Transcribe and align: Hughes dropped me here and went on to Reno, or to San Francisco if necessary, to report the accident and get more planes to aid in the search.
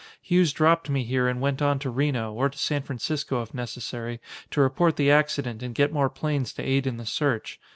Hughes 0.19 0.51
dropped 0.51 0.89
me 0.89 1.03
here 1.03 1.27
and 1.27 1.39
went 1.41 1.61
on 1.61 1.77
to 1.77 1.91
Reno, 1.91 2.33
or 2.33 2.49
to 2.49 2.57
San 2.57 2.81
Francisco 2.81 3.39
if 3.43 3.53
necessary, 3.53 4.19
to 4.49 4.59
report 4.59 4.95
the 4.95 5.11
accident 5.11 5.61
and 5.61 5.75
get 5.75 5.93
more 5.93 6.09
planes 6.09 6.51
to 6.53 6.63
aid 6.63 6.87
in 6.87 6.97
the 6.97 7.05
search. 7.05 7.59